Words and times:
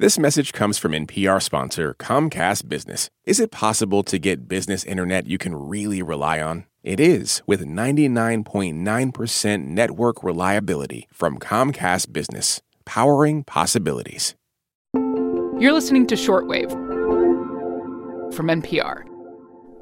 This 0.00 0.18
message 0.18 0.54
comes 0.54 0.78
from 0.78 0.92
NPR 0.92 1.42
sponsor 1.42 1.94
Comcast 1.98 2.70
Business. 2.70 3.10
Is 3.26 3.38
it 3.38 3.50
possible 3.50 4.02
to 4.04 4.18
get 4.18 4.48
business 4.48 4.82
internet 4.82 5.26
you 5.26 5.36
can 5.36 5.54
really 5.54 6.00
rely 6.00 6.40
on? 6.40 6.64
It 6.82 6.98
is 6.98 7.42
with 7.46 7.66
99.9% 7.66 9.64
network 9.66 10.24
reliability 10.24 11.06
from 11.12 11.38
Comcast 11.38 12.14
Business, 12.14 12.62
powering 12.86 13.44
possibilities. 13.44 14.34
You're 14.94 15.74
listening 15.74 16.06
to 16.06 16.14
Shortwave 16.14 16.70
from 18.32 18.46
NPR. 18.46 19.02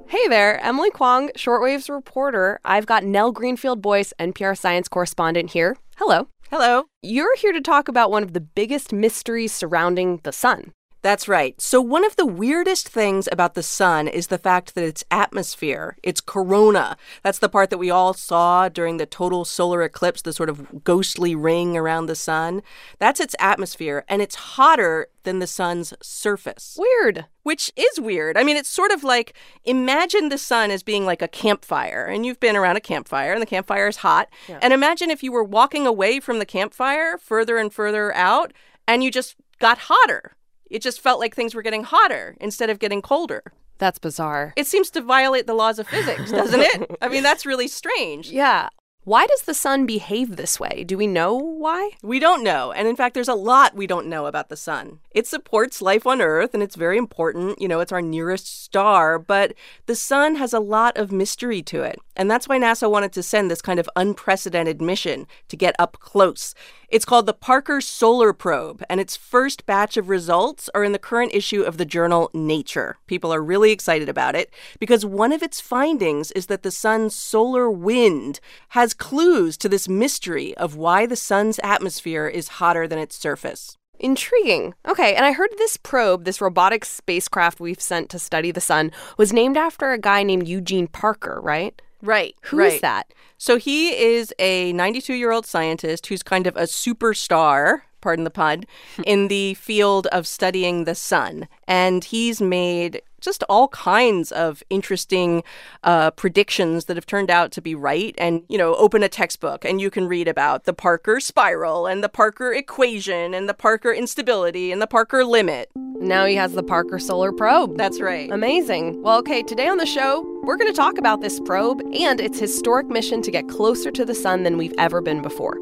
Hey 0.09 0.27
there, 0.27 0.59
Emily 0.65 0.91
Kwong, 0.91 1.31
Shortwave's 1.37 1.89
reporter. 1.89 2.59
I've 2.65 2.87
got 2.87 3.05
Nell 3.05 3.33
Greenfieldboyce, 3.33 4.13
NPR 4.19 4.59
science 4.59 4.89
correspondent 4.89 5.51
here. 5.51 5.77
Hello. 5.97 6.27
Hello. 6.51 6.85
You're 7.03 7.37
here 7.37 7.53
to 7.53 7.61
talk 7.61 7.89
about 7.89 8.11
one 8.11 8.23
of 8.23 8.33
the 8.33 8.41
biggest 8.41 8.91
mysteries 8.91 9.53
surrounding 9.53 10.21
the 10.23 10.33
sun. 10.33 10.73
That's 11.01 11.29
right. 11.29 11.61
So, 11.61 11.81
one 11.81 12.05
of 12.05 12.17
the 12.17 12.27
weirdest 12.27 12.89
things 12.89 13.29
about 13.31 13.55
the 13.55 13.63
sun 13.63 14.09
is 14.09 14.27
the 14.27 14.39
fact 14.39 14.75
that 14.75 14.83
its 14.85 15.05
atmosphere, 15.11 15.97
its 16.03 16.21
corona, 16.21 16.97
that's 17.23 17.39
the 17.39 17.49
part 17.49 17.71
that 17.71 17.79
we 17.79 17.91
all 17.91 18.13
saw 18.15 18.69
during 18.69 18.97
the 18.97 19.07
total 19.07 19.45
solar 19.45 19.83
eclipse, 19.83 20.23
the 20.23 20.33
sort 20.33 20.49
of 20.49 20.83
ghostly 20.83 21.37
ring 21.37 21.77
around 21.77 22.07
the 22.07 22.17
sun. 22.17 22.63
That's 22.99 23.21
its 23.21 23.37
atmosphere, 23.39 24.05
and 24.09 24.21
it's 24.21 24.35
hotter 24.35 25.07
than 25.23 25.39
the 25.39 25.47
sun's 25.47 25.95
surface. 26.03 26.77
Weird. 26.79 27.27
Which 27.45 27.71
is 27.77 28.01
weird. 28.01 28.37
I 28.37 28.43
mean, 28.43 28.57
it's 28.57 28.69
sort 28.69 28.91
of 28.91 29.05
like 29.05 29.35
imagine 29.65 30.31
the 30.31 30.39
sun 30.39 30.73
as 30.73 30.83
being 30.83 31.07
like 31.07 31.23
a 31.23 31.29
campfire, 31.29 32.07
and 32.07 32.27
you've 32.27 32.41
been 32.41 32.57
around 32.57 32.77
a 32.77 32.81
campfire, 32.81 33.33
and 33.33 33.41
the 33.41 33.47
campfire 33.47 33.87
is 33.87 33.99
hot. 33.99 34.29
Yeah. 34.49 34.59
And 34.63 34.73
imagine 34.73 35.11
if 35.11 35.23
you 35.23 35.31
were 35.31 35.45
walking 35.45 35.87
away 35.87 36.19
from 36.19 36.41
the 36.41 36.47
campfire 36.47 37.19
further 37.19 37.57
and 37.57 37.73
further 37.73 38.13
out, 38.17 38.53
and 38.89 39.05
you 39.05 39.13
just 39.13 39.37
got 39.61 39.79
hotter. 39.79 40.33
It 40.71 40.83
just 40.83 41.01
felt 41.01 41.21
like 41.21 41.35
things 41.35 41.55
were 41.55 41.63
getting 41.63 41.85
hotter 41.85 42.37
instead 42.41 42.71
of 42.71 42.79
getting 42.79 43.03
colder. 43.03 43.43
That's 43.79 43.99
bizarre. 43.99 44.53
It 44.57 44.67
seems 44.67 44.91
to 44.91 45.01
violate 45.01 45.47
the 45.47 45.55
laws 45.55 45.79
of 45.79 45.87
physics, 45.87 46.31
doesn't 46.31 46.61
it? 46.61 46.97
I 47.01 47.09
mean, 47.09 47.23
that's 47.23 47.47
really 47.47 47.69
strange. 47.69 48.31
Yeah. 48.39 48.69
Why 49.05 49.27
does 49.27 49.43
the 49.43 49.55
sun 49.55 49.87
behave 49.87 50.37
this 50.37 50.61
way? 50.61 50.85
Do 50.85 50.99
we 50.99 51.07
know 51.07 51.33
why? 51.35 51.93
We 52.03 52.19
don't 52.19 52.45
know. 52.45 52.73
And 52.73 52.87
in 52.87 52.95
fact, 52.95 53.15
there's 53.15 53.27
a 53.27 53.35
lot 53.35 53.75
we 53.75 53.87
don't 53.87 54.07
know 54.07 54.27
about 54.27 54.51
the 54.51 54.57
sun. 54.57 54.99
It 55.13 55.27
supports 55.27 55.81
life 55.81 56.07
on 56.07 56.21
Earth 56.21 56.53
and 56.53 56.63
it's 56.63 56.77
very 56.77 56.99
important. 56.99 57.59
You 57.59 57.69
know, 57.69 57.81
it's 57.81 57.93
our 57.93 58.03
nearest 58.03 58.63
star, 58.65 59.19
but 59.19 59.55
the 59.87 59.95
sun 59.95 60.35
has 60.35 60.53
a 60.53 60.61
lot 60.61 60.99
of 60.99 61.11
mystery 61.11 61.63
to 61.63 61.85
it. 61.85 61.99
And 62.17 62.31
that's 62.31 62.49
why 62.49 62.59
NASA 62.59 62.91
wanted 62.91 63.13
to 63.15 63.23
send 63.23 63.51
this 63.51 63.63
kind 63.63 63.81
of 63.81 63.89
unprecedented 63.97 64.83
mission 64.83 65.27
to 65.49 65.57
get 65.57 65.75
up 65.79 65.97
close. 66.01 66.55
It's 66.89 67.05
called 67.05 67.27
the 67.27 67.35
Parker 67.35 67.83
Solar 67.83 68.33
Probe, 68.33 68.83
and 68.89 68.99
its 68.99 69.15
first 69.15 69.67
batch 69.67 69.99
of 69.99 70.09
results 70.09 70.71
are 70.75 70.83
in 70.83 70.93
the 70.93 70.99
current 70.99 71.35
issue 71.35 71.61
of 71.61 71.77
the 71.77 71.85
journal 71.85 72.31
Nature. 72.33 72.97
People 73.07 73.31
are 73.31 73.43
really 73.43 73.73
excited 73.73 74.09
about 74.09 74.35
it 74.35 74.51
because 74.81 75.05
one 75.05 75.31
of 75.31 75.43
its 75.43 75.61
findings 75.61 76.33
is 76.33 76.47
that 76.47 76.63
the 76.63 76.71
sun's 76.71 77.15
solar 77.15 77.71
wind 77.71 78.41
has 78.71 78.95
clues 78.95 79.59
to 79.59 79.69
this 79.69 79.87
mystery 79.87 80.57
of 80.57 80.77
why 80.77 81.05
the 81.05 81.15
sun's 81.15 81.61
atmosphere 81.63 82.27
is 82.27 82.49
hotter 82.49 82.89
than 82.89 82.99
its 82.99 83.19
surface. 83.19 83.77
Intriguing. 84.01 84.73
Okay, 84.87 85.15
and 85.15 85.27
I 85.27 85.33
heard 85.33 85.51
this 85.59 85.77
probe, 85.77 86.25
this 86.25 86.41
robotic 86.41 86.87
spacecraft 86.87 87.61
we've 87.61 87.83
sent 87.83 88.09
to 88.11 88.19
study 88.19 88.51
the 88.51 88.63
sun, 88.63 88.93
was 89.19 89.31
named 89.31 89.59
after 89.59 89.93
a 89.93 89.99
guy 89.99 90.23
named 90.23 90.49
Eugene 90.49 90.87
Parker, 90.87 91.39
right? 91.43 91.83
Right. 92.03 92.35
Who 92.43 92.61
is 92.61 92.75
right. 92.75 92.83
that? 92.83 93.13
So 93.39 93.57
he 93.57 93.97
is 93.97 94.35
a 94.39 94.73
92 94.73 95.15
year 95.15 95.31
old 95.31 95.47
scientist 95.47 96.07
who's 96.07 96.23
kind 96.23 96.47
of 96.47 96.57
a 96.57 96.63
superstar, 96.63 97.83
pardon 98.01 98.25
the 98.25 98.31
pun, 98.31 98.65
in 99.07 99.29
the 99.29 99.55
field 99.55 100.07
of 100.09 100.27
studying 100.27 100.85
the 100.85 100.95
sun. 100.95 101.49
And 101.67 102.05
he's 102.05 102.41
made 102.41 103.03
just 103.21 103.43
all 103.49 103.69
kinds 103.69 104.33
of 104.33 104.63
interesting 104.71 105.43
uh, 105.85 106.11
predictions 106.13 106.87
that 106.87 106.97
have 106.97 107.07
turned 107.07 107.31
out 107.31 107.53
to 107.53 107.61
be 107.61 107.75
right. 107.75 108.15
And, 108.19 108.43
you 108.49 108.59
know, 108.59 108.75
open 108.77 109.03
a 109.03 109.09
textbook 109.09 109.65
and 109.65 109.81
you 109.81 109.91
can 109.91 110.09
read 110.09 110.29
about 110.29 110.65
the 110.65 110.73
Parker 110.73 111.21
spiral 111.21 111.87
and 111.87 112.03
the 112.03 112.09
Parker 112.09 112.53
equation 112.53 113.35
and 113.35 113.49
the 113.49 113.55
Parker 113.55 113.93
instability 113.93 114.73
and 114.73 114.81
the 114.81 114.87
Parker 114.87 115.25
limit. 115.25 115.71
Now 116.01 116.27
he 116.27 116.37
has 116.37 116.53
the 116.53 116.63
Parker 116.63 116.99
Solar 116.99 117.33
Probe. 117.33 117.77
That's 117.77 118.01
right. 118.01 118.31
Amazing. 118.31 119.03
Well, 119.03 119.19
okay, 119.19 119.43
today 119.43 119.69
on 119.69 119.79
the 119.79 119.87
show, 119.87 120.23
we're 120.45 120.57
going 120.57 120.73
to 120.73 120.77
talk 120.77 120.97
about 120.97 121.21
this 121.21 121.41
probe 121.41 121.81
and 121.93 122.21
its 122.21 122.39
historic 122.39 122.87
mission 122.87 123.21
to 123.23 123.31
get 123.31 123.49
closer 123.49 123.91
to 123.91 124.05
the 124.05 124.15
sun 124.15 124.45
than 124.45 124.57
we've 124.57 124.75
ever 124.79 125.01
been 125.01 125.23
before. 125.23 125.59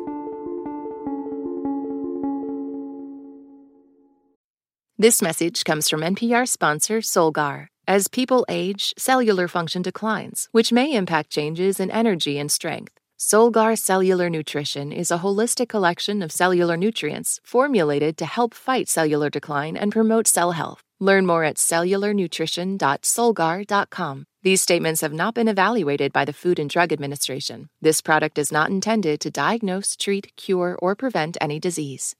This 4.98 5.20
message 5.20 5.64
comes 5.64 5.90
from 5.90 6.00
NPR 6.00 6.48
sponsor 6.48 7.00
Solgar. 7.00 7.66
As 7.86 8.08
people 8.08 8.46
age, 8.48 8.94
cellular 8.96 9.46
function 9.46 9.82
declines, 9.82 10.48
which 10.52 10.72
may 10.72 10.94
impact 10.94 11.28
changes 11.28 11.78
in 11.78 11.90
energy 11.90 12.38
and 12.38 12.50
strength. 12.50 12.94
Solgar 13.18 13.78
Cellular 13.78 14.30
Nutrition 14.30 14.92
is 14.92 15.10
a 15.10 15.18
holistic 15.18 15.68
collection 15.68 16.22
of 16.22 16.32
cellular 16.32 16.78
nutrients 16.78 17.40
formulated 17.44 18.16
to 18.16 18.24
help 18.24 18.54
fight 18.54 18.88
cellular 18.88 19.28
decline 19.28 19.76
and 19.76 19.92
promote 19.92 20.26
cell 20.26 20.52
health. 20.52 20.82
Learn 20.98 21.26
more 21.26 21.44
at 21.44 21.56
cellularnutrition.solgar.com. 21.56 24.24
These 24.42 24.62
statements 24.62 25.02
have 25.02 25.12
not 25.12 25.34
been 25.34 25.48
evaluated 25.48 26.10
by 26.14 26.24
the 26.24 26.32
Food 26.32 26.58
and 26.58 26.70
Drug 26.70 26.90
Administration. 26.90 27.68
This 27.82 28.00
product 28.00 28.38
is 28.38 28.50
not 28.50 28.70
intended 28.70 29.20
to 29.20 29.30
diagnose, 29.30 29.94
treat, 29.94 30.34
cure, 30.36 30.78
or 30.80 30.96
prevent 30.96 31.36
any 31.38 31.60
disease. 31.60 32.16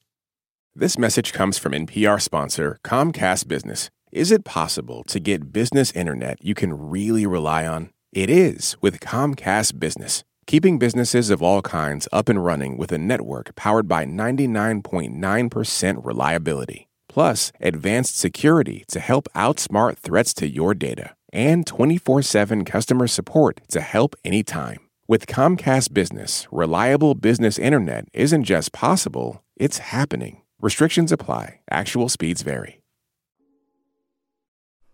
This 0.79 0.99
message 0.99 1.33
comes 1.33 1.57
from 1.57 1.73
NPR 1.73 2.21
sponsor 2.21 2.79
Comcast 2.85 3.49
Business. 3.49 3.89
Is 4.13 4.31
it 4.31 4.45
possible 4.45 5.05
to 5.05 5.19
get 5.19 5.51
business 5.51 5.91
internet 5.93 6.37
you 6.45 6.53
can 6.53 6.91
really 6.91 7.25
rely 7.25 7.67
on? 7.67 7.89
It 8.13 8.29
is 8.29 8.77
with 8.83 9.01
Comcast 9.01 9.81
Business, 9.81 10.23
keeping 10.47 10.79
businesses 10.79 11.31
of 11.31 11.43
all 11.43 11.63
kinds 11.63 12.09
up 12.13 12.29
and 12.29 12.45
running 12.45 12.77
with 12.77 12.93
a 12.93 12.99
network 12.99 13.55
powered 13.55 13.89
by 13.89 14.05
99.9% 14.05 16.05
reliability. 16.05 16.89
Plus, 17.09 17.53
advanced 17.59 18.19
security 18.19 18.85
to 18.89 19.01
help 19.01 19.29
outsmart 19.35 19.97
threats 19.97 20.35
to 20.35 20.47
your 20.47 20.75
data, 20.75 21.15
and 21.33 21.67
24 21.67 22.21
7 22.21 22.67
customer 22.67 23.07
support 23.07 23.63
to 23.71 23.81
help 23.81 24.15
anytime. 24.27 24.81
With 25.09 25.27
Comcast 25.27 25.95
Business, 25.95 26.47
reliable 26.53 27.15
business 27.15 27.59
internet 27.59 28.09
isn't 28.13 28.45
just 28.45 28.73
possible, 28.73 29.43
it's 29.57 29.79
happening. 29.79 30.43
Restrictions 30.61 31.13
apply, 31.13 31.61
actual 31.71 32.09
speeds 32.09 32.41
vary. 32.41 32.81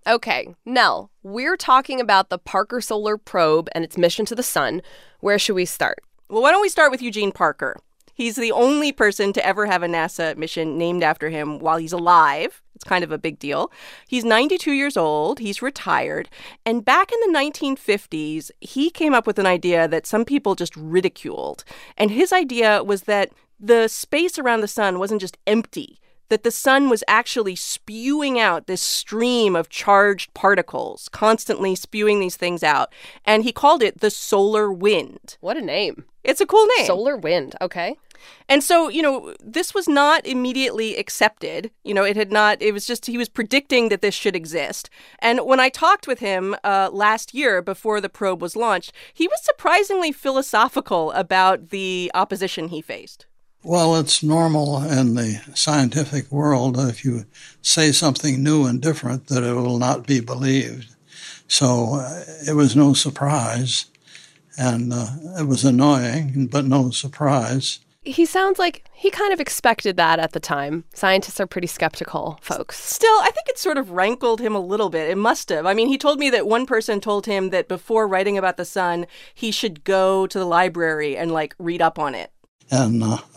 Okay, 0.05 0.49
Nell, 0.65 1.13
we're 1.23 1.57
talking 1.57 2.01
about 2.01 2.31
the 2.31 2.39
Parker 2.39 2.81
Solar 2.81 3.17
Probe 3.17 3.69
and 3.73 3.85
its 3.85 3.97
mission 3.97 4.27
to 4.27 4.35
the 4.35 4.43
sun. 4.43 4.83
Where 5.21 5.39
should 5.39 5.55
we 5.55 5.65
start? 5.65 6.01
Well, 6.29 6.43
why 6.43 6.51
don't 6.51 6.63
we 6.63 6.69
start 6.69 6.91
with 6.91 7.01
Eugene 7.01 7.31
Parker? 7.31 7.77
He's 8.13 8.35
the 8.35 8.51
only 8.51 8.91
person 8.91 9.33
to 9.35 9.47
ever 9.47 9.67
have 9.67 9.85
a 9.85 9.87
NASA 9.87 10.37
mission 10.37 10.77
named 10.77 11.05
after 11.05 11.31
him 11.31 11.61
while 11.61 11.77
he's 11.77 11.93
alive. 11.93 12.61
It's 12.75 12.83
kind 12.83 13.05
of 13.05 13.13
a 13.13 13.19
big 13.19 13.39
deal. 13.39 13.71
He's 14.09 14.25
92 14.25 14.73
years 14.73 14.97
old, 14.97 15.39
he's 15.39 15.63
retired, 15.63 16.29
and 16.67 16.85
back 16.85 17.13
in 17.13 17.33
the 17.33 17.39
1950s, 17.39 18.51
he 18.61 18.91
came 18.91 19.15
up 19.15 19.29
with 19.29 19.39
an 19.39 19.47
idea 19.47 19.87
that 19.87 20.09
some 20.09 20.25
people 20.25 20.57
just 20.57 20.77
ridiculed. 20.77 21.63
And 21.97 22.11
his 22.11 22.33
idea 22.33 22.83
was 22.83 23.03
that 23.03 23.31
the 23.63 23.89
space 23.89 24.39
around 24.39 24.61
the 24.61 24.69
sun 24.69 24.99
wasn't 24.99 25.21
just 25.21 25.39
empty, 25.47 26.01
that 26.29 26.43
the 26.43 26.51
sun 26.51 26.89
was 26.89 27.05
actually 27.07 27.55
spewing 27.55 28.41
out 28.41 28.67
this 28.67 28.81
stream 28.81 29.55
of 29.55 29.69
charged 29.69 30.33
particles, 30.35 31.09
constantly 31.11 31.75
spewing 31.75 32.21
these 32.21 32.37
things 32.37 32.63
out. 32.63 32.93
And 33.25 33.45
he 33.45 33.53
called 33.53 33.83
it 33.83 34.01
the 34.01 34.11
solar 34.11 34.73
wind. 34.73 35.37
What 35.41 35.57
a 35.57 35.61
name. 35.61 36.07
It's 36.25 36.41
a 36.41 36.47
cool 36.47 36.67
name. 36.79 36.87
Solar 36.87 37.17
wind. 37.17 37.55
Okay. 37.61 37.97
And 38.49 38.63
so, 38.63 38.89
you 38.89 39.03
know, 39.03 39.35
this 39.45 39.75
was 39.75 39.89
not 39.89 40.27
immediately 40.27 40.97
accepted. 40.97 41.71
You 41.85 41.93
know, 41.93 42.05
it 42.05 42.17
had 42.17 42.33
not, 42.33 42.63
it 42.63 42.73
was 42.73 42.87
just, 42.87 43.07
he 43.07 43.19
was 43.19 43.29
predicting 43.29 43.89
that 43.91 44.01
this 44.01 44.15
should 44.15 44.37
exist. 44.37 44.89
And 45.19 45.41
when 45.41 45.61
I 45.61 45.69
talked 45.69 46.07
with 46.07 46.21
him 46.21 46.57
uh, 46.65 46.89
last 46.93 47.35
year 47.35 47.61
before 47.61 48.01
the 48.01 48.09
probe 48.09 48.41
was 48.41 48.57
launched, 48.57 48.93
he 49.13 49.27
was 49.27 49.45
surprisingly 49.45 50.13
philosophical 50.13 51.13
about 51.13 51.71
the 51.71 52.11
opposition 52.15 52.69
he 52.69 52.81
faced. 52.81 53.27
Well, 53.65 53.95
it's 53.95 54.25
normal 54.25 54.83
in 54.83 55.15
the 55.15 55.41
scientific 55.55 56.33
world 56.33 56.77
if 56.81 57.05
you 57.05 57.27
say 57.61 57.93
something 57.93 58.43
new 58.43 58.67
and 58.67 58.81
different 58.81 59.29
that 59.29 59.45
it 59.45 59.55
will 59.55 59.79
not 59.79 60.05
be 60.05 60.19
believed. 60.19 60.93
So 61.47 61.95
uh, 61.95 62.25
it 62.49 62.55
was 62.55 62.75
no 62.75 62.93
surprise, 62.93 63.87
and 64.59 64.93
uh, 64.93 65.07
it 65.39 65.47
was 65.47 65.65
annoying, 65.65 66.49
but 66.51 66.65
no 66.65 66.91
surprise. 66.91 67.79
He 68.05 68.27
sounds 68.27 68.59
like 68.59 68.85
he 68.93 69.11
kind 69.11 69.33
of 69.33 69.39
expected 69.39 69.97
that 69.97 70.19
at 70.19 70.33
the 70.33 70.41
time. 70.41 70.83
Scientists 70.93 71.39
are 71.39 71.47
pretty 71.47 71.69
skeptical, 71.69 72.41
folks. 72.43 72.83
Still, 72.83 73.15
I 73.21 73.31
think 73.33 73.49
it 73.49 73.59
sort 73.59 73.79
of 73.79 73.93
rankled 73.93 74.41
him 74.41 74.57
a 74.57 74.61
little 74.61 74.91
bit. 74.91 75.09
It 75.09 75.19
must 75.19 75.51
have. 75.51 75.67
I 75.67 75.75
mean, 75.75 75.87
he 75.87 75.99
told 75.99 76.19
me 76.19 76.31
that 76.31 76.49
one 76.49 76.67
person 76.67 77.01
told 77.01 77.27
him 77.27 77.51
that 77.51 77.69
before 77.69 78.09
writing 78.09 78.37
about 78.37 78.57
the 78.57 78.65
sun, 78.65 79.07
he 79.33 79.53
should 79.53 79.85
go 79.85 80.27
to 80.27 80.37
the 80.37 80.45
library 80.45 81.17
and 81.17 81.31
like 81.31 81.55
read 81.61 81.81
up 81.81 81.97
on 81.97 82.17
it. 82.17 82.33
And 82.73 83.03
uh, 83.05 83.19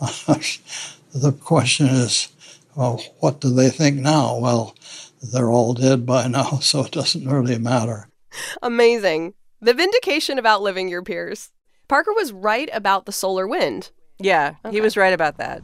the 1.14 1.32
question 1.40 1.86
is, 1.86 2.28
Well, 2.74 3.04
what 3.20 3.40
do 3.40 3.54
they 3.54 3.68
think 3.68 3.98
now? 3.98 4.38
Well, 4.38 4.74
they're 5.22 5.50
all 5.50 5.74
dead 5.74 6.06
by 6.06 6.26
now, 6.26 6.58
so 6.60 6.84
it 6.84 6.92
doesn't 6.92 7.28
really 7.28 7.58
matter. 7.58 8.08
Amazing. 8.62 9.34
The 9.60 9.74
vindication 9.74 10.38
of 10.38 10.46
outliving 10.46 10.88
your 10.88 11.02
peers. 11.02 11.50
Parker 11.86 12.12
was 12.12 12.32
right 12.32 12.68
about 12.72 13.06
the 13.06 13.12
solar 13.12 13.46
wind. 13.46 13.90
Yeah, 14.18 14.54
he 14.70 14.80
was 14.80 14.96
right 14.96 15.12
about 15.12 15.36
that. 15.36 15.62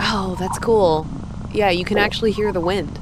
Oh, 0.00 0.36
that's 0.38 0.58
cool. 0.58 1.06
Yeah, 1.52 1.70
you 1.70 1.84
can 1.84 1.98
actually 1.98 2.30
hear 2.30 2.52
the 2.52 2.60
wind. 2.60 3.00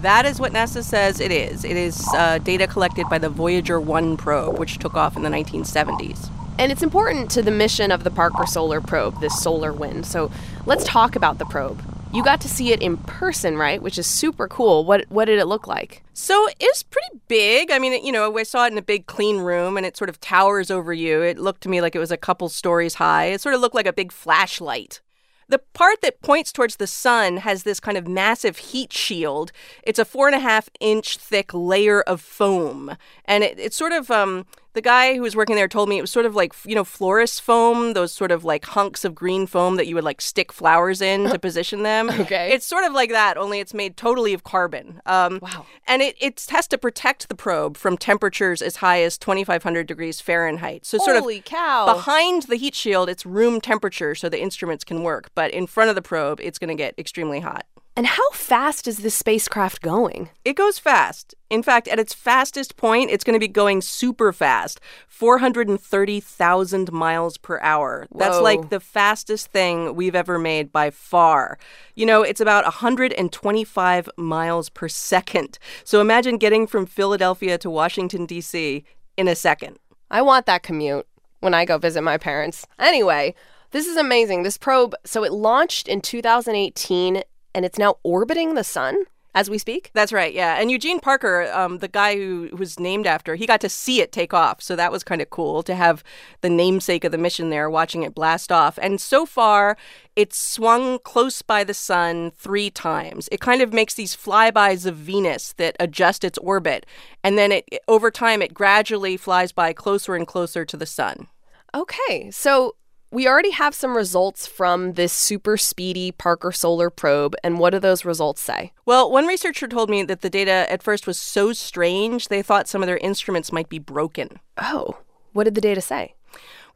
That 0.00 0.24
is 0.24 0.40
what 0.40 0.52
NASA 0.52 0.82
says 0.82 1.20
it 1.20 1.30
is. 1.30 1.64
It 1.64 1.76
is 1.76 2.06
uh, 2.14 2.38
data 2.38 2.66
collected 2.66 3.06
by 3.08 3.18
the 3.18 3.28
Voyager 3.28 3.80
1 3.80 4.16
probe, 4.16 4.58
which 4.58 4.78
took 4.78 4.94
off 4.94 5.16
in 5.16 5.22
the 5.22 5.28
1970s. 5.28 6.30
And 6.56 6.70
it's 6.70 6.82
important 6.82 7.30
to 7.32 7.42
the 7.42 7.50
mission 7.50 7.90
of 7.90 8.04
the 8.04 8.10
Parker 8.10 8.46
Solar 8.46 8.80
Probe, 8.80 9.20
this 9.20 9.42
solar 9.42 9.72
wind. 9.72 10.06
So 10.06 10.30
let's 10.66 10.84
talk 10.84 11.16
about 11.16 11.38
the 11.38 11.44
probe. 11.46 11.82
You 12.12 12.22
got 12.22 12.40
to 12.42 12.48
see 12.48 12.70
it 12.70 12.80
in 12.80 12.96
person, 12.96 13.56
right? 13.56 13.82
Which 13.82 13.98
is 13.98 14.06
super 14.06 14.46
cool. 14.46 14.84
What 14.84 15.04
what 15.08 15.24
did 15.24 15.40
it 15.40 15.46
look 15.46 15.66
like? 15.66 16.04
So 16.12 16.46
it's 16.60 16.84
pretty 16.84 17.20
big. 17.26 17.72
I 17.72 17.80
mean, 17.80 18.04
you 18.04 18.12
know, 18.12 18.36
I 18.38 18.44
saw 18.44 18.66
it 18.66 18.72
in 18.72 18.78
a 18.78 18.82
big 18.82 19.06
clean 19.06 19.38
room 19.38 19.76
and 19.76 19.84
it 19.84 19.96
sort 19.96 20.08
of 20.08 20.20
towers 20.20 20.70
over 20.70 20.92
you. 20.92 21.22
It 21.22 21.38
looked 21.38 21.62
to 21.62 21.68
me 21.68 21.80
like 21.80 21.96
it 21.96 21.98
was 21.98 22.12
a 22.12 22.16
couple 22.16 22.48
stories 22.48 22.94
high. 22.94 23.26
It 23.26 23.40
sort 23.40 23.56
of 23.56 23.60
looked 23.60 23.74
like 23.74 23.88
a 23.88 23.92
big 23.92 24.12
flashlight. 24.12 25.00
The 25.48 25.58
part 25.58 26.02
that 26.02 26.22
points 26.22 26.52
towards 26.52 26.76
the 26.76 26.86
sun 26.86 27.38
has 27.38 27.64
this 27.64 27.80
kind 27.80 27.98
of 27.98 28.06
massive 28.06 28.58
heat 28.58 28.92
shield. 28.92 29.50
It's 29.82 29.98
a 29.98 30.04
four 30.04 30.28
and 30.28 30.36
a 30.36 30.40
half 30.40 30.68
inch 30.78 31.18
thick 31.18 31.52
layer 31.52 32.00
of 32.02 32.20
foam. 32.20 32.96
And 33.24 33.42
it, 33.42 33.58
it's 33.58 33.76
sort 33.76 33.92
of 33.92 34.10
um, 34.10 34.46
the 34.74 34.82
guy 34.82 35.14
who 35.14 35.22
was 35.22 35.34
working 35.34 35.56
there 35.56 35.68
told 35.68 35.88
me 35.88 35.98
it 35.98 36.02
was 36.02 36.10
sort 36.10 36.26
of 36.26 36.34
like 36.34 36.52
you 36.66 36.74
know 36.74 36.84
florist 36.84 37.40
foam 37.40 37.94
those 37.94 38.12
sort 38.12 38.30
of 38.30 38.44
like 38.44 38.64
hunks 38.64 39.04
of 39.04 39.14
green 39.14 39.46
foam 39.46 39.76
that 39.76 39.86
you 39.86 39.94
would 39.94 40.04
like 40.04 40.20
stick 40.20 40.52
flowers 40.52 41.00
in 41.00 41.24
to 41.30 41.38
position 41.44 41.82
them. 41.82 42.10
Okay. 42.10 42.52
It's 42.52 42.66
sort 42.66 42.84
of 42.84 42.92
like 42.92 43.10
that 43.10 43.36
only 43.36 43.60
it's 43.60 43.74
made 43.74 43.96
totally 43.96 44.34
of 44.34 44.44
carbon. 44.44 45.00
Um, 45.06 45.38
wow. 45.40 45.66
and 45.86 46.02
it, 46.02 46.16
it 46.20 46.46
has 46.50 46.66
to 46.68 46.78
protect 46.78 47.28
the 47.28 47.34
probe 47.34 47.76
from 47.76 47.96
temperatures 47.96 48.60
as 48.62 48.76
high 48.76 49.02
as 49.02 49.16
2500 49.18 49.86
degrees 49.86 50.20
fahrenheit. 50.20 50.84
So 50.84 50.98
sort 50.98 51.16
of 51.16 51.44
cow. 51.44 51.86
behind 51.86 52.44
the 52.44 52.56
heat 52.56 52.74
shield 52.74 53.08
it's 53.08 53.24
room 53.24 53.60
temperature 53.60 54.14
so 54.14 54.28
the 54.28 54.40
instruments 54.40 54.84
can 54.84 55.02
work 55.02 55.30
but 55.34 55.50
in 55.52 55.66
front 55.66 55.90
of 55.90 55.96
the 55.96 56.02
probe 56.02 56.40
it's 56.40 56.58
going 56.58 56.68
to 56.68 56.74
get 56.74 56.94
extremely 56.98 57.40
hot 57.40 57.66
and 57.96 58.06
how 58.06 58.30
fast 58.30 58.88
is 58.88 58.98
this 58.98 59.14
spacecraft 59.14 59.80
going? 59.80 60.28
It 60.44 60.56
goes 60.56 60.80
fast. 60.80 61.34
In 61.48 61.62
fact, 61.62 61.86
at 61.86 62.00
its 62.00 62.12
fastest 62.12 62.76
point, 62.76 63.10
it's 63.10 63.22
going 63.22 63.34
to 63.34 63.40
be 63.40 63.46
going 63.46 63.80
super 63.82 64.32
fast 64.32 64.80
430,000 65.06 66.90
miles 66.90 67.36
per 67.38 67.60
hour. 67.60 68.08
Whoa. 68.10 68.18
That's 68.18 68.40
like 68.40 68.70
the 68.70 68.80
fastest 68.80 69.46
thing 69.48 69.94
we've 69.94 70.16
ever 70.16 70.40
made 70.40 70.72
by 70.72 70.90
far. 70.90 71.56
You 71.94 72.06
know, 72.06 72.22
it's 72.22 72.40
about 72.40 72.64
125 72.64 74.10
miles 74.16 74.70
per 74.70 74.88
second. 74.88 75.60
So 75.84 76.00
imagine 76.00 76.38
getting 76.38 76.66
from 76.66 76.86
Philadelphia 76.86 77.58
to 77.58 77.70
Washington, 77.70 78.26
D.C. 78.26 78.84
in 79.16 79.28
a 79.28 79.36
second. 79.36 79.78
I 80.10 80.20
want 80.22 80.46
that 80.46 80.64
commute 80.64 81.06
when 81.38 81.54
I 81.54 81.64
go 81.64 81.78
visit 81.78 82.02
my 82.02 82.18
parents. 82.18 82.66
Anyway, 82.78 83.36
this 83.70 83.86
is 83.86 83.96
amazing. 83.96 84.42
This 84.42 84.58
probe, 84.58 84.94
so 85.04 85.22
it 85.22 85.32
launched 85.32 85.86
in 85.86 86.00
2018 86.00 87.22
and 87.54 87.64
it's 87.64 87.78
now 87.78 87.96
orbiting 88.02 88.54
the 88.54 88.64
sun 88.64 89.04
as 89.34 89.50
we 89.50 89.58
speak. 89.58 89.90
That's 89.94 90.12
right, 90.12 90.32
yeah. 90.32 90.60
And 90.60 90.70
Eugene 90.70 91.00
Parker, 91.00 91.50
um, 91.52 91.78
the 91.78 91.88
guy 91.88 92.16
who 92.16 92.50
was 92.56 92.78
named 92.78 93.06
after, 93.06 93.34
he 93.34 93.46
got 93.46 93.60
to 93.62 93.68
see 93.68 94.00
it 94.00 94.12
take 94.12 94.32
off. 94.32 94.62
So 94.62 94.76
that 94.76 94.92
was 94.92 95.02
kind 95.02 95.20
of 95.20 95.30
cool 95.30 95.62
to 95.64 95.74
have 95.74 96.04
the 96.40 96.48
namesake 96.48 97.02
of 97.02 97.10
the 97.10 97.18
mission 97.18 97.50
there 97.50 97.68
watching 97.68 98.04
it 98.04 98.14
blast 98.14 98.52
off. 98.52 98.78
And 98.80 99.00
so 99.00 99.26
far, 99.26 99.76
it's 100.14 100.38
swung 100.38 101.00
close 101.00 101.42
by 101.42 101.64
the 101.64 101.74
sun 101.74 102.30
three 102.30 102.70
times. 102.70 103.28
It 103.32 103.40
kind 103.40 103.60
of 103.60 103.72
makes 103.72 103.94
these 103.94 104.16
flybys 104.16 104.86
of 104.86 104.96
Venus 104.96 105.52
that 105.54 105.76
adjust 105.80 106.22
its 106.22 106.38
orbit. 106.38 106.86
And 107.24 107.36
then 107.36 107.50
it 107.50 107.64
over 107.88 108.10
time, 108.12 108.40
it 108.40 108.54
gradually 108.54 109.16
flies 109.16 109.50
by 109.50 109.72
closer 109.72 110.14
and 110.14 110.26
closer 110.26 110.64
to 110.64 110.76
the 110.76 110.86
sun. 110.86 111.26
Okay, 111.74 112.30
so 112.30 112.76
we 113.14 113.28
already 113.28 113.52
have 113.52 113.76
some 113.76 113.96
results 113.96 114.44
from 114.44 114.94
this 114.94 115.12
super 115.12 115.56
speedy 115.56 116.10
Parker 116.10 116.50
Solar 116.50 116.90
Probe, 116.90 117.36
and 117.44 117.60
what 117.60 117.70
do 117.70 117.78
those 117.78 118.04
results 118.04 118.42
say? 118.42 118.72
Well, 118.84 119.08
one 119.08 119.28
researcher 119.28 119.68
told 119.68 119.88
me 119.88 120.02
that 120.02 120.20
the 120.22 120.28
data 120.28 120.66
at 120.68 120.82
first 120.82 121.06
was 121.06 121.16
so 121.16 121.52
strange 121.52 122.26
they 122.26 122.42
thought 122.42 122.66
some 122.66 122.82
of 122.82 122.88
their 122.88 122.96
instruments 122.96 123.52
might 123.52 123.68
be 123.68 123.78
broken. 123.78 124.40
Oh, 124.58 124.98
what 125.32 125.44
did 125.44 125.54
the 125.54 125.60
data 125.60 125.80
say? 125.80 126.14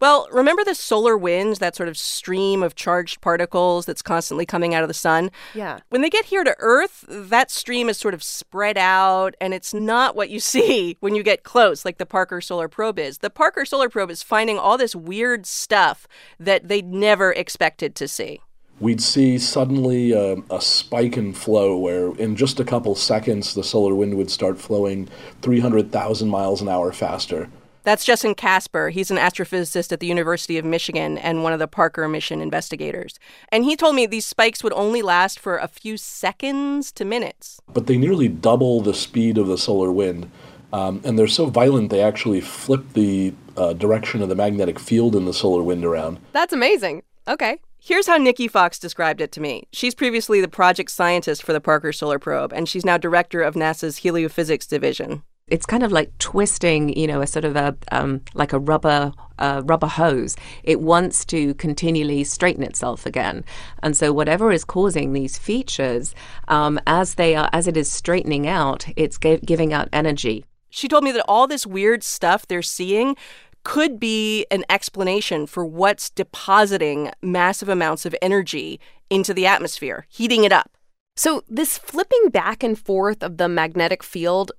Well, 0.00 0.28
remember 0.30 0.62
the 0.64 0.74
solar 0.74 1.16
winds, 1.16 1.58
that 1.58 1.74
sort 1.74 1.88
of 1.88 1.98
stream 1.98 2.62
of 2.62 2.74
charged 2.74 3.20
particles 3.20 3.86
that's 3.86 4.02
constantly 4.02 4.46
coming 4.46 4.74
out 4.74 4.82
of 4.82 4.88
the 4.88 4.94
sun? 4.94 5.30
Yeah. 5.54 5.80
When 5.88 6.02
they 6.02 6.10
get 6.10 6.26
here 6.26 6.44
to 6.44 6.54
Earth, 6.58 7.04
that 7.08 7.50
stream 7.50 7.88
is 7.88 7.98
sort 7.98 8.14
of 8.14 8.22
spread 8.22 8.78
out, 8.78 9.34
and 9.40 9.52
it's 9.52 9.74
not 9.74 10.14
what 10.14 10.30
you 10.30 10.40
see 10.48 10.96
when 11.00 11.14
you 11.14 11.22
get 11.22 11.42
close, 11.42 11.84
like 11.84 11.98
the 11.98 12.06
Parker 12.06 12.40
Solar 12.40 12.68
Probe 12.68 12.98
is. 12.98 13.18
The 13.18 13.30
Parker 13.30 13.64
Solar 13.64 13.88
Probe 13.88 14.10
is 14.10 14.22
finding 14.22 14.58
all 14.58 14.78
this 14.78 14.94
weird 14.94 15.46
stuff 15.46 16.06
that 16.38 16.68
they'd 16.68 16.86
never 16.86 17.32
expected 17.32 17.94
to 17.96 18.08
see 18.08 18.40
we'd 18.80 19.00
see 19.00 19.38
suddenly 19.38 20.12
a, 20.12 20.36
a, 20.50 20.60
spike 20.60 21.16
in 21.16 21.32
flow 21.32 21.76
where 21.76 22.14
in 22.16 22.36
just 22.36 22.60
a 22.60 22.64
couple 22.64 22.94
seconds 22.94 23.54
the 23.54 23.64
solar 23.64 23.94
wind 23.94 24.14
would 24.14 24.30
start 24.30 24.58
flowing 24.58 25.08
300,000 25.42 26.28
miles 26.28 26.62
an 26.62 26.68
hour 26.68 26.92
faster. 26.92 27.48
That's 27.84 28.04
Justin 28.04 28.34
Kasper. 28.34 28.90
He's 28.90 29.10
an 29.10 29.16
astrophysicist 29.16 29.92
at 29.92 30.00
the 30.00 30.06
University 30.06 30.58
of 30.58 30.64
Michigan 30.64 31.16
and 31.18 31.42
one 31.42 31.52
of 31.52 31.58
the 31.58 31.68
Parker 31.68 32.06
mission 32.08 32.40
investigators. 32.40 33.18
And 33.50 33.64
he 33.64 33.76
told 33.76 33.94
me 33.94 34.06
these 34.06 34.26
spikes 34.26 34.62
would 34.62 34.72
only 34.72 35.02
last 35.02 35.38
for 35.38 35.56
a 35.56 35.68
few 35.68 35.96
seconds 35.96 36.92
to 36.92 37.04
minutes. 37.04 37.60
But 37.72 37.86
they 37.86 37.96
nearly 37.96 38.28
double 38.28 38.80
the 38.80 38.94
speed 38.94 39.38
of 39.38 39.46
the 39.46 39.58
solar 39.58 39.92
wind. 39.92 40.30
Um, 40.72 41.00
and 41.04 41.18
they're 41.18 41.26
so 41.26 41.46
violent 41.46 41.90
they 41.90 42.02
actually 42.02 42.42
flip 42.42 42.92
the 42.92 43.32
uh, 43.56 43.72
direction 43.72 44.22
of 44.22 44.28
the 44.28 44.34
magnetic 44.34 44.78
field 44.78 45.16
in 45.16 45.24
the 45.24 45.32
solar 45.32 45.62
wind 45.62 45.84
around. 45.84 46.18
That's 46.32 46.52
amazing. 46.52 47.04
Okay. 47.26 47.58
Here's 47.80 48.06
how 48.06 48.18
Nikki 48.18 48.48
Fox 48.48 48.78
described 48.78 49.20
it 49.20 49.32
to 49.32 49.40
me. 49.40 49.66
She's 49.72 49.94
previously 49.94 50.40
the 50.40 50.48
project 50.48 50.90
scientist 50.90 51.42
for 51.42 51.52
the 51.52 51.60
Parker 51.60 51.92
Solar 51.92 52.18
Probe, 52.18 52.52
and 52.52 52.68
she's 52.68 52.84
now 52.84 52.98
director 52.98 53.40
of 53.40 53.54
NASA's 53.54 54.00
heliophysics 54.00 54.68
division 54.68 55.22
it's 55.50 55.66
kind 55.66 55.82
of 55.82 55.92
like 55.92 56.16
twisting, 56.18 56.96
you 56.96 57.06
know, 57.06 57.20
a 57.20 57.26
sort 57.26 57.44
of 57.44 57.56
a 57.56 57.76
um, 57.92 58.22
like 58.34 58.52
a 58.52 58.58
rubber 58.58 59.12
uh, 59.38 59.62
rubber 59.64 59.86
hose. 59.86 60.36
It 60.62 60.80
wants 60.80 61.24
to 61.26 61.54
continually 61.54 62.24
straighten 62.24 62.62
itself 62.62 63.06
again, 63.06 63.44
and 63.82 63.96
so 63.96 64.12
whatever 64.12 64.52
is 64.52 64.64
causing 64.64 65.12
these 65.12 65.38
features, 65.38 66.14
um, 66.48 66.78
as 66.86 67.14
they 67.14 67.34
are 67.34 67.50
as 67.52 67.66
it 67.66 67.76
is 67.76 67.90
straightening 67.90 68.46
out, 68.46 68.86
it's 68.96 69.18
g- 69.18 69.40
giving 69.44 69.72
out 69.72 69.88
energy. 69.92 70.44
She 70.70 70.88
told 70.88 71.04
me 71.04 71.12
that 71.12 71.24
all 71.26 71.46
this 71.46 71.66
weird 71.66 72.02
stuff 72.02 72.46
they're 72.46 72.62
seeing 72.62 73.16
could 73.64 73.98
be 73.98 74.46
an 74.50 74.64
explanation 74.70 75.46
for 75.46 75.64
what's 75.64 76.10
depositing 76.10 77.10
massive 77.22 77.68
amounts 77.68 78.06
of 78.06 78.14
energy 78.22 78.80
into 79.10 79.34
the 79.34 79.46
atmosphere, 79.46 80.06
heating 80.08 80.44
it 80.44 80.52
up. 80.52 80.70
So, 81.16 81.42
this 81.48 81.78
flipping 81.78 82.28
back 82.30 82.62
and 82.62 82.78
forth 82.78 83.22
of 83.22 83.38
the 83.38 83.48
magnetic 83.48 84.02
field 84.02 84.52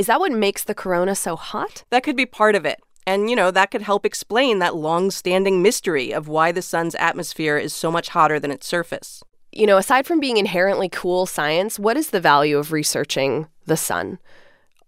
is 0.00 0.06
that 0.06 0.18
what 0.18 0.32
makes 0.32 0.64
the 0.64 0.74
corona 0.74 1.14
so 1.14 1.36
hot? 1.36 1.84
That 1.90 2.02
could 2.02 2.16
be 2.16 2.24
part 2.24 2.54
of 2.54 2.64
it. 2.64 2.80
And, 3.06 3.28
you 3.28 3.36
know, 3.36 3.50
that 3.50 3.70
could 3.70 3.82
help 3.82 4.06
explain 4.06 4.58
that 4.58 4.74
long 4.74 5.10
standing 5.10 5.60
mystery 5.60 6.10
of 6.10 6.26
why 6.26 6.52
the 6.52 6.62
sun's 6.62 6.94
atmosphere 6.94 7.58
is 7.58 7.74
so 7.74 7.90
much 7.90 8.08
hotter 8.08 8.40
than 8.40 8.50
its 8.50 8.66
surface. 8.66 9.22
You 9.52 9.66
know, 9.66 9.76
aside 9.76 10.06
from 10.06 10.18
being 10.18 10.38
inherently 10.38 10.88
cool 10.88 11.26
science, 11.26 11.78
what 11.78 11.98
is 11.98 12.10
the 12.10 12.20
value 12.20 12.56
of 12.56 12.72
researching 12.72 13.48
the 13.66 13.76
sun 13.76 14.18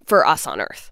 for 0.06 0.26
us 0.26 0.46
on 0.46 0.62
Earth? 0.62 0.90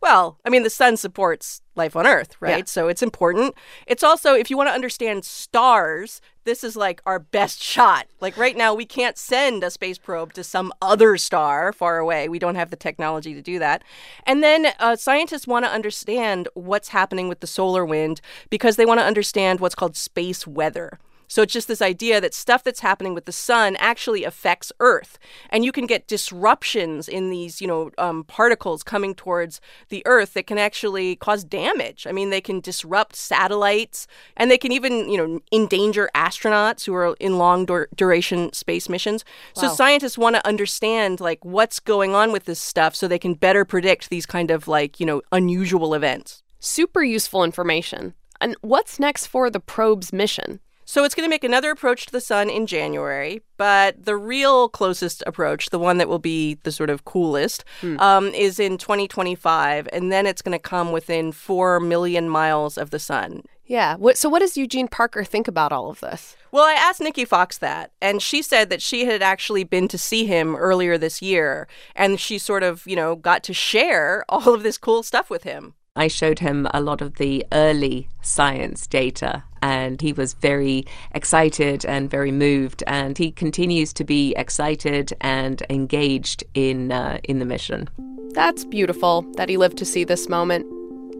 Well, 0.00 0.38
I 0.44 0.50
mean, 0.50 0.62
the 0.62 0.70
sun 0.70 0.96
supports 0.96 1.62
life 1.74 1.96
on 1.96 2.06
Earth, 2.06 2.36
right? 2.40 2.58
Yeah. 2.58 2.64
So 2.66 2.88
it's 2.88 3.02
important. 3.02 3.54
It's 3.86 4.02
also, 4.02 4.34
if 4.34 4.50
you 4.50 4.56
want 4.56 4.68
to 4.68 4.74
understand 4.74 5.24
stars, 5.24 6.20
this 6.44 6.64
is 6.64 6.76
like 6.76 7.00
our 7.04 7.18
best 7.18 7.62
shot. 7.62 8.06
Like 8.20 8.36
right 8.36 8.56
now, 8.56 8.74
we 8.74 8.84
can't 8.84 9.18
send 9.18 9.62
a 9.62 9.70
space 9.70 9.98
probe 9.98 10.32
to 10.34 10.44
some 10.44 10.72
other 10.80 11.16
star 11.16 11.72
far 11.72 11.98
away. 11.98 12.28
We 12.28 12.38
don't 12.38 12.54
have 12.54 12.70
the 12.70 12.76
technology 12.76 13.34
to 13.34 13.42
do 13.42 13.58
that. 13.58 13.82
And 14.24 14.42
then 14.42 14.68
uh, 14.78 14.96
scientists 14.96 15.46
want 15.46 15.64
to 15.64 15.70
understand 15.70 16.48
what's 16.54 16.88
happening 16.88 17.28
with 17.28 17.40
the 17.40 17.46
solar 17.46 17.84
wind 17.84 18.20
because 18.50 18.76
they 18.76 18.86
want 18.86 19.00
to 19.00 19.06
understand 19.06 19.60
what's 19.60 19.74
called 19.74 19.96
space 19.96 20.46
weather. 20.46 20.98
So 21.28 21.42
it's 21.42 21.52
just 21.52 21.68
this 21.68 21.82
idea 21.82 22.20
that 22.20 22.34
stuff 22.34 22.64
that's 22.64 22.80
happening 22.80 23.14
with 23.14 23.26
the 23.26 23.32
sun 23.32 23.76
actually 23.76 24.24
affects 24.24 24.72
Earth, 24.80 25.18
and 25.50 25.64
you 25.64 25.72
can 25.72 25.86
get 25.86 26.08
disruptions 26.08 27.08
in 27.08 27.30
these, 27.30 27.60
you 27.60 27.68
know, 27.68 27.90
um, 27.98 28.24
particles 28.24 28.82
coming 28.82 29.14
towards 29.14 29.60
the 29.90 30.02
Earth 30.06 30.34
that 30.34 30.46
can 30.46 30.58
actually 30.58 31.16
cause 31.16 31.44
damage. 31.44 32.06
I 32.06 32.12
mean, 32.12 32.30
they 32.30 32.40
can 32.40 32.60
disrupt 32.60 33.14
satellites, 33.14 34.06
and 34.36 34.50
they 34.50 34.58
can 34.58 34.72
even, 34.72 35.08
you 35.10 35.18
know, 35.18 35.40
endanger 35.52 36.10
astronauts 36.14 36.86
who 36.86 36.94
are 36.94 37.14
in 37.20 37.38
long 37.38 37.66
dur- 37.66 37.88
duration 37.94 38.52
space 38.52 38.88
missions. 38.88 39.24
Wow. 39.56 39.62
So 39.62 39.74
scientists 39.74 40.18
want 40.18 40.36
to 40.36 40.46
understand 40.46 41.20
like 41.20 41.44
what's 41.44 41.78
going 41.78 42.14
on 42.14 42.32
with 42.32 42.46
this 42.46 42.60
stuff, 42.60 42.96
so 42.96 43.06
they 43.06 43.18
can 43.18 43.34
better 43.34 43.64
predict 43.64 44.08
these 44.08 44.26
kind 44.26 44.50
of 44.50 44.66
like 44.66 44.98
you 44.98 45.06
know 45.06 45.22
unusual 45.30 45.94
events. 45.94 46.42
Super 46.58 47.02
useful 47.02 47.44
information. 47.44 48.14
And 48.40 48.56
what's 48.60 48.98
next 48.98 49.26
for 49.26 49.50
the 49.50 49.60
probe's 49.60 50.12
mission? 50.12 50.60
So 50.90 51.04
it's 51.04 51.14
going 51.14 51.26
to 51.26 51.30
make 51.30 51.44
another 51.44 51.70
approach 51.70 52.06
to 52.06 52.12
the 52.12 52.20
sun 52.20 52.48
in 52.48 52.66
January, 52.66 53.42
but 53.58 54.06
the 54.06 54.16
real 54.16 54.70
closest 54.70 55.22
approach, 55.26 55.68
the 55.68 55.78
one 55.78 55.98
that 55.98 56.08
will 56.08 56.18
be 56.18 56.54
the 56.62 56.72
sort 56.72 56.88
of 56.88 57.04
coolest, 57.04 57.62
Hmm. 57.82 58.00
um, 58.00 58.28
is 58.28 58.58
in 58.58 58.78
2025, 58.78 59.86
and 59.92 60.10
then 60.10 60.24
it's 60.26 60.40
going 60.40 60.58
to 60.58 60.58
come 60.58 60.90
within 60.90 61.30
4 61.30 61.78
million 61.78 62.26
miles 62.30 62.78
of 62.78 62.88
the 62.88 62.98
sun. 62.98 63.42
Yeah. 63.66 63.96
What, 63.96 64.16
so, 64.16 64.30
what 64.30 64.38
does 64.38 64.56
Eugene 64.56 64.88
Parker 64.88 65.24
think 65.24 65.46
about 65.46 65.72
all 65.72 65.90
of 65.90 66.00
this? 66.00 66.36
Well, 66.52 66.64
I 66.64 66.72
asked 66.72 67.02
Nikki 67.02 67.26
Fox 67.26 67.58
that, 67.58 67.90
and 68.00 68.22
she 68.22 68.40
said 68.40 68.70
that 68.70 68.80
she 68.80 69.04
had 69.04 69.20
actually 69.20 69.64
been 69.64 69.88
to 69.88 69.98
see 69.98 70.24
him 70.24 70.56
earlier 70.56 70.96
this 70.96 71.20
year, 71.20 71.68
and 71.96 72.18
she 72.18 72.38
sort 72.38 72.62
of, 72.62 72.86
you 72.86 72.96
know, 72.96 73.14
got 73.14 73.42
to 73.42 73.52
share 73.52 74.24
all 74.30 74.54
of 74.54 74.62
this 74.62 74.78
cool 74.78 75.02
stuff 75.02 75.28
with 75.28 75.42
him. 75.42 75.74
I 75.94 76.08
showed 76.08 76.38
him 76.38 76.66
a 76.72 76.80
lot 76.80 77.02
of 77.02 77.16
the 77.16 77.44
early 77.52 78.08
science 78.22 78.86
data, 78.86 79.42
and 79.62 80.00
he 80.00 80.12
was 80.12 80.34
very 80.34 80.84
excited 81.14 81.84
and 81.84 82.10
very 82.10 82.32
moved. 82.32 82.82
And 82.86 83.16
he 83.16 83.30
continues 83.30 83.92
to 83.94 84.04
be 84.04 84.34
excited 84.36 85.12
and 85.20 85.62
engaged 85.70 86.44
in 86.54 86.92
uh, 86.92 87.18
in 87.24 87.38
the 87.38 87.44
mission. 87.44 87.88
That's 88.34 88.64
beautiful 88.64 89.22
that 89.36 89.48
he 89.48 89.56
lived 89.56 89.78
to 89.78 89.84
see 89.84 90.04
this 90.04 90.28
moment. 90.28 90.66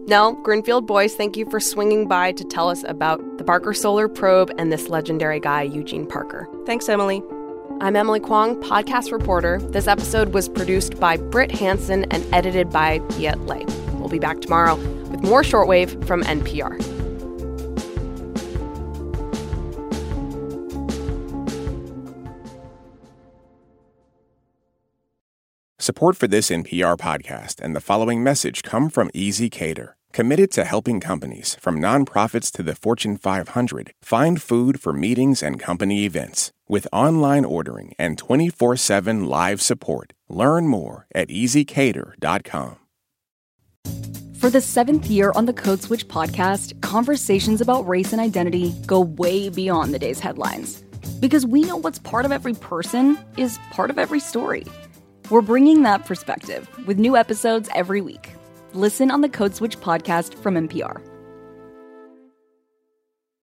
Nell, 0.07 0.35
Greenfieldboyce, 0.37 1.11
thank 1.11 1.37
you 1.37 1.47
for 1.49 1.59
swinging 1.59 2.07
by 2.07 2.31
to 2.31 2.43
tell 2.43 2.69
us 2.69 2.83
about 2.87 3.37
the 3.37 3.43
Parker 3.43 3.73
Solar 3.73 4.07
Probe 4.07 4.51
and 4.57 4.71
this 4.71 4.89
legendary 4.89 5.39
guy, 5.39 5.61
Eugene 5.61 6.07
Parker. 6.07 6.47
Thanks, 6.65 6.89
Emily. 6.89 7.21
I'm 7.81 7.95
Emily 7.95 8.19
Kwong, 8.19 8.61
podcast 8.61 9.11
reporter. 9.11 9.59
This 9.59 9.87
episode 9.87 10.33
was 10.33 10.49
produced 10.49 10.99
by 10.99 11.17
Brit 11.17 11.51
Hanson 11.51 12.05
and 12.11 12.25
edited 12.33 12.71
by 12.71 12.99
Viet 13.11 13.39
Le. 13.41 13.63
We'll 13.99 14.09
be 14.09 14.19
back 14.19 14.41
tomorrow 14.41 14.75
with 14.75 15.21
more 15.21 15.43
shortwave 15.43 16.05
from 16.07 16.23
NPR. 16.23 16.98
Support 25.81 26.17
for 26.17 26.27
this 26.27 26.49
NPR 26.49 26.97
podcast 26.97 27.61
and 27.61 27.73
the 27.73 27.79
following 27.79 28.21
message 28.21 28.63
come 28.63 28.89
from 28.89 29.09
ezCater, 29.11 29.93
committed 30.11 30.51
to 30.51 30.65
helping 30.65 30.99
companies, 30.99 31.55
from 31.61 31.79
nonprofits 31.79 32.51
to 32.55 32.63
the 32.63 32.75
Fortune 32.75 33.15
500, 33.15 33.93
find 34.01 34.41
food 34.41 34.81
for 34.81 34.91
meetings 34.91 35.41
and 35.41 35.57
company 35.57 36.03
events. 36.03 36.51
With 36.67 36.85
online 36.91 37.45
ordering 37.45 37.93
and 37.97 38.17
24 38.17 38.75
7 38.75 39.25
live 39.27 39.61
support, 39.61 40.11
learn 40.27 40.67
more 40.67 41.07
at 41.15 41.29
ezcater.com. 41.29 42.75
For 44.37 44.49
the 44.49 44.59
seventh 44.59 45.07
year 45.07 45.31
on 45.33 45.45
the 45.45 45.53
Code 45.53 45.81
Switch 45.81 46.05
podcast, 46.09 46.81
conversations 46.81 47.61
about 47.61 47.87
race 47.87 48.11
and 48.11 48.19
identity 48.19 48.75
go 48.85 48.99
way 48.99 49.47
beyond 49.47 49.93
the 49.93 49.99
day's 49.99 50.19
headlines. 50.19 50.83
Because 51.21 51.45
we 51.45 51.61
know 51.61 51.77
what's 51.77 51.99
part 51.99 52.25
of 52.25 52.33
every 52.33 52.53
person 52.53 53.17
is 53.37 53.57
part 53.71 53.89
of 53.89 53.97
every 53.97 54.19
story. 54.19 54.65
We're 55.29 55.41
bringing 55.41 55.83
that 55.83 56.05
perspective 56.05 56.67
with 56.87 56.97
new 56.97 57.15
episodes 57.15 57.69
every 57.75 58.01
week. 58.01 58.31
Listen 58.73 59.11
on 59.11 59.21
the 59.21 59.29
Code 59.29 59.53
Switch 59.53 59.79
podcast 59.79 60.33
from 60.33 60.55
NPR. 60.55 61.08